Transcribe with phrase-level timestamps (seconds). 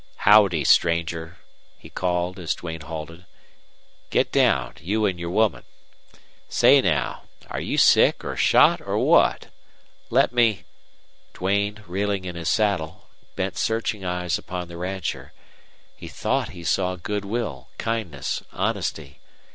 [0.25, 1.37] "Howdy, stranger,"
[1.77, 3.27] he called, as Duane halted.
[4.09, 5.61] "Get down, you an' your woman.
[6.49, 9.51] Say, now, air you sick or shot or what?
[10.09, 10.63] Let me"
[11.35, 15.33] Duane, reeling in his saddle, bent searching eyes upon the rancher.
[15.95, 19.19] He thought he saw good will, kindness, honesty.